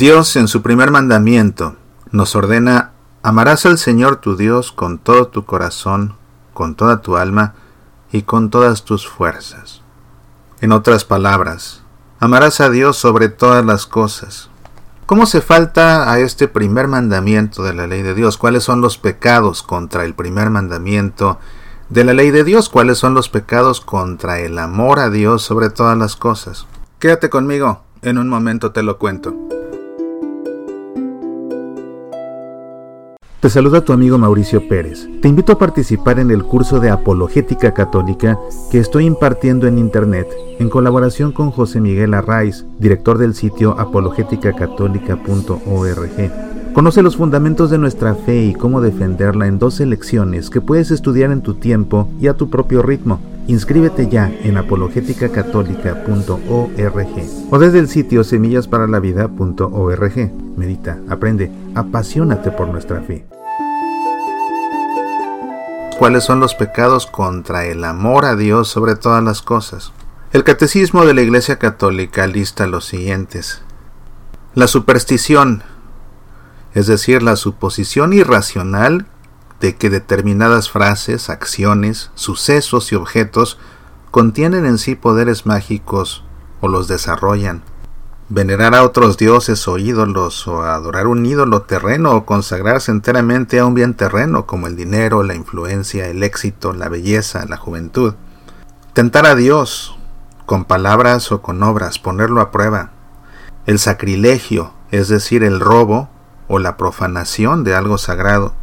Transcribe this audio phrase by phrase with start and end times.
[0.00, 1.76] Dios en su primer mandamiento
[2.10, 6.14] nos ordena amarás al Señor tu Dios con todo tu corazón,
[6.54, 7.52] con toda tu alma
[8.10, 9.82] y con todas tus fuerzas.
[10.62, 11.82] En otras palabras,
[12.18, 14.48] amarás a Dios sobre todas las cosas.
[15.04, 18.38] ¿Cómo se falta a este primer mandamiento de la ley de Dios?
[18.38, 21.38] ¿Cuáles son los pecados contra el primer mandamiento
[21.90, 22.70] de la ley de Dios?
[22.70, 26.66] ¿Cuáles son los pecados contra el amor a Dios sobre todas las cosas?
[26.98, 29.59] Quédate conmigo, en un momento te lo cuento.
[33.40, 35.08] Te saluda tu amigo Mauricio Pérez.
[35.22, 38.38] Te invito a participar en el curso de Apologética Católica
[38.70, 46.59] que estoy impartiendo en Internet en colaboración con José Miguel Arraiz, director del sitio apologéticacatólica.org.
[46.74, 51.32] Conoce los fundamentos de nuestra fe y cómo defenderla en 12 lecciones que puedes estudiar
[51.32, 53.20] en tu tiempo y a tu propio ritmo.
[53.48, 60.32] Inscríbete ya en apologéticacatólica.org o desde el sitio semillasparalavida.org.
[60.56, 63.26] Medita, aprende, apasionate por nuestra fe.
[65.98, 69.92] ¿Cuáles son los pecados contra el amor a Dios sobre todas las cosas?
[70.32, 73.62] El Catecismo de la Iglesia Católica lista los siguientes.
[74.54, 75.64] La superstición,
[76.74, 79.06] es decir, la suposición irracional
[79.60, 83.58] de que determinadas frases, acciones, sucesos y objetos
[84.10, 86.24] contienen en sí poderes mágicos
[86.60, 87.62] o los desarrollan.
[88.28, 93.66] Venerar a otros dioses o ídolos o adorar un ídolo terreno o consagrarse enteramente a
[93.66, 98.14] un bien terreno como el dinero, la influencia, el éxito, la belleza, la juventud.
[98.92, 99.98] Tentar a Dios
[100.46, 102.92] con palabras o con obras, ponerlo a prueba.
[103.66, 106.08] El sacrilegio, es decir, el robo
[106.50, 108.54] o la profanación de algo sagrado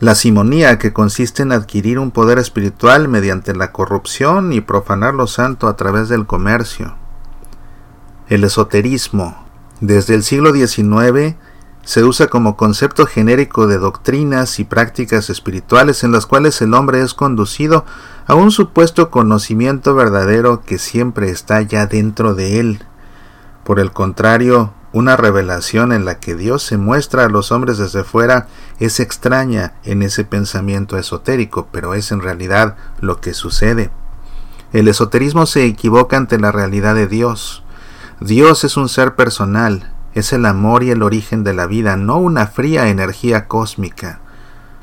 [0.00, 5.26] la simonía, que consiste en adquirir un poder espiritual mediante la corrupción y profanar lo
[5.26, 6.96] santo a través del comercio.
[8.28, 9.46] El esoterismo,
[9.80, 11.36] desde el siglo XIX,
[11.84, 17.00] se usa como concepto genérico de doctrinas y prácticas espirituales en las cuales el hombre
[17.00, 17.84] es conducido
[18.26, 22.82] a un supuesto conocimiento verdadero que siempre está ya dentro de él.
[23.64, 28.04] Por el contrario, una revelación en la que Dios se muestra a los hombres desde
[28.04, 28.46] fuera
[28.78, 33.90] es extraña en ese pensamiento esotérico, pero es en realidad lo que sucede.
[34.72, 37.64] El esoterismo se equivoca ante la realidad de Dios.
[38.20, 42.18] Dios es un ser personal, es el amor y el origen de la vida, no
[42.18, 44.20] una fría energía cósmica.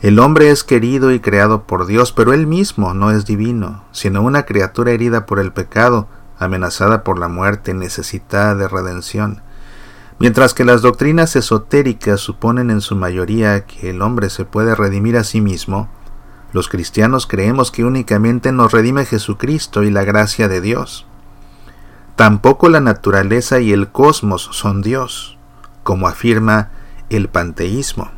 [0.02, 4.24] El hombre es querido y creado por Dios, pero él mismo no es divino, sino
[4.24, 9.42] una criatura herida por el pecado, amenazada por la muerte, necesitada de redención.
[10.22, 15.18] Mientras que las doctrinas esotéricas suponen en su mayoría que el hombre se puede redimir
[15.18, 15.90] a sí mismo,
[16.54, 21.08] los cristianos creemos que únicamente nos redime Jesucristo y la gracia de Dios.
[22.16, 25.40] Tampoco la naturaleza y el cosmos son Dios,
[25.82, 26.70] como afirma
[27.10, 28.12] el panteísmo,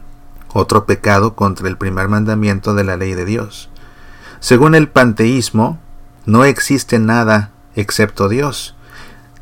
[0.51, 3.69] otro pecado contra el primer mandamiento de la ley de Dios.
[4.41, 5.79] Según el panteísmo,
[6.25, 8.75] no existe nada excepto Dios,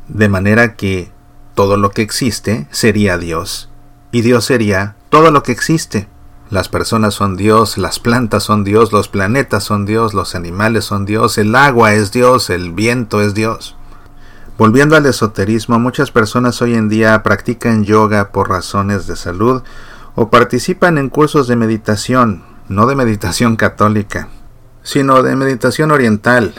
[0.06, 1.10] de manera que
[1.54, 3.68] todo lo que existe sería Dios,
[4.10, 6.08] y Dios sería todo lo que existe.
[6.50, 11.06] Las personas son Dios, las plantas son Dios, los planetas son Dios, los animales son
[11.06, 13.76] Dios, el agua es Dios, el viento es Dios.
[14.58, 19.62] Volviendo al esoterismo, muchas personas hoy en día practican yoga por razones de salud
[20.14, 24.28] o participan en cursos de meditación, no de meditación católica,
[24.82, 26.54] sino de meditación oriental,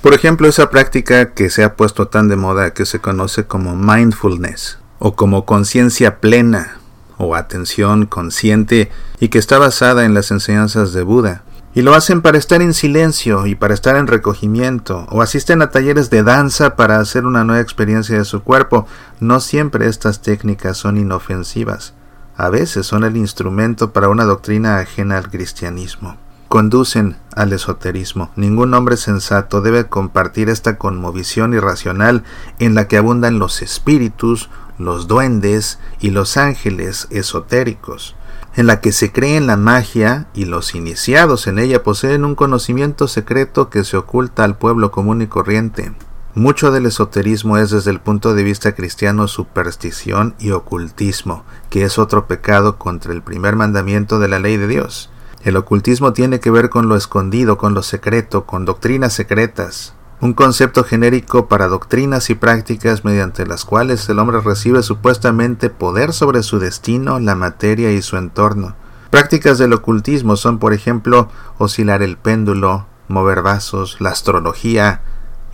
[0.00, 3.74] por ejemplo, esa práctica que se ha puesto tan de moda que se conoce como
[3.74, 6.78] mindfulness o como conciencia plena
[7.16, 11.42] o atención consciente y que está basada en las enseñanzas de Buda.
[11.74, 15.70] Y lo hacen para estar en silencio y para estar en recogimiento, o asisten a
[15.70, 18.86] talleres de danza para hacer una nueva experiencia de su cuerpo.
[19.20, 21.94] No siempre estas técnicas son inofensivas.
[22.36, 26.16] A veces son el instrumento para una doctrina ajena al cristianismo
[26.48, 28.30] conducen al esoterismo.
[28.34, 32.24] Ningún hombre sensato debe compartir esta conmovisión irracional
[32.58, 34.48] en la que abundan los espíritus,
[34.78, 38.16] los duendes y los ángeles esotéricos,
[38.56, 42.34] en la que se cree en la magia y los iniciados en ella poseen un
[42.34, 45.92] conocimiento secreto que se oculta al pueblo común y corriente.
[46.34, 51.98] Mucho del esoterismo es desde el punto de vista cristiano superstición y ocultismo, que es
[51.98, 55.10] otro pecado contra el primer mandamiento de la ley de Dios.
[55.44, 60.34] El ocultismo tiene que ver con lo escondido, con lo secreto, con doctrinas secretas, un
[60.34, 66.42] concepto genérico para doctrinas y prácticas mediante las cuales el hombre recibe supuestamente poder sobre
[66.42, 68.74] su destino, la materia y su entorno.
[69.10, 75.02] Prácticas del ocultismo son, por ejemplo, oscilar el péndulo, mover vasos, la astrología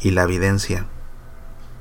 [0.00, 0.86] y la evidencia.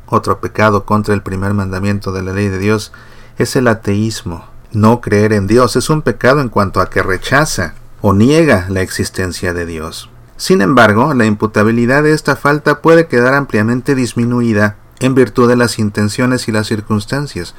[0.07, 2.91] Otro pecado contra el primer mandamiento de la ley de Dios
[3.38, 4.45] es el ateísmo.
[4.73, 8.81] No creer en Dios es un pecado en cuanto a que rechaza o niega la
[8.81, 10.09] existencia de Dios.
[10.35, 15.79] Sin embargo, la imputabilidad de esta falta puede quedar ampliamente disminuida en virtud de las
[15.79, 17.55] intenciones y las circunstancias.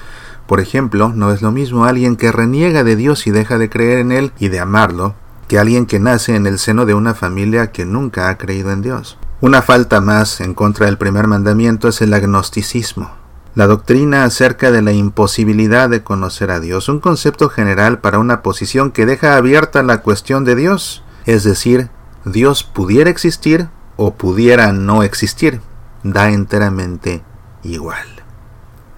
[0.46, 4.00] Por ejemplo, no es lo mismo alguien que reniega de Dios y deja de creer
[4.00, 5.14] en Él y de amarlo,
[5.48, 8.82] que alguien que nace en el seno de una familia que nunca ha creído en
[8.82, 9.16] Dios.
[9.40, 13.12] Una falta más en contra del primer mandamiento es el agnosticismo,
[13.54, 18.42] la doctrina acerca de la imposibilidad de conocer a Dios, un concepto general para una
[18.42, 21.88] posición que deja abierta la cuestión de Dios, es decir,
[22.24, 25.60] Dios pudiera existir o pudiera no existir,
[26.02, 27.22] da enteramente
[27.62, 28.06] igual.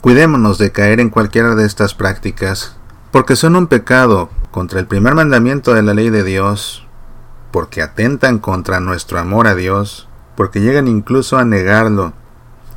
[0.00, 2.76] Cuidémonos de caer en cualquiera de estas prácticas,
[3.10, 6.86] porque son un pecado contra el primer mandamiento de la ley de Dios,
[7.50, 12.14] porque atentan contra nuestro amor a Dios, porque llegan incluso a negarlo,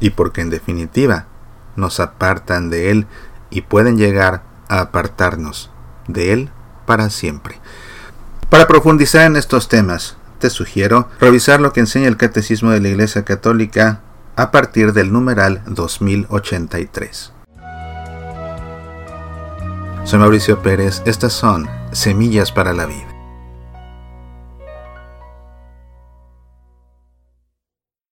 [0.02, 1.29] y porque en definitiva
[1.80, 3.08] nos apartan de Él
[3.50, 5.72] y pueden llegar a apartarnos
[6.08, 6.50] de Él
[6.86, 7.60] para siempre.
[8.50, 12.90] Para profundizar en estos temas, te sugiero revisar lo que enseña el Catecismo de la
[12.90, 14.02] Iglesia Católica
[14.36, 17.34] a partir del numeral 2083.
[20.06, 23.19] Soy Mauricio Pérez, estas son Semillas para la Vida.